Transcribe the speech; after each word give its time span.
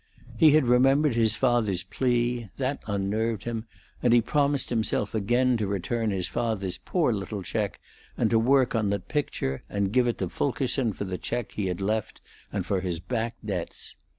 He 0.35 0.53
had 0.53 0.65
remembered 0.65 1.13
his 1.13 1.35
father's 1.35 1.83
plea; 1.83 2.49
that 2.57 2.81
unnerved 2.87 3.43
him, 3.43 3.67
and 4.01 4.13
he 4.13 4.19
promised 4.19 4.71
himself 4.71 5.13
again 5.13 5.57
to 5.57 5.67
return 5.67 6.09
his 6.09 6.27
father's 6.27 6.79
poor 6.79 7.13
little 7.13 7.43
check 7.43 7.79
and 8.17 8.27
to 8.31 8.39
work 8.39 8.73
on 8.73 8.89
that 8.89 9.07
picture 9.09 9.61
and 9.69 9.93
give 9.93 10.07
it 10.07 10.17
to 10.17 10.27
Fulkerson 10.29 10.91
for 10.91 11.03
the 11.03 11.19
check 11.19 11.51
he 11.51 11.67
had 11.67 11.81
left 11.81 12.19
and 12.51 12.65
for 12.65 12.81
his 12.81 12.99
back 12.99 13.35
debts. 13.45 13.95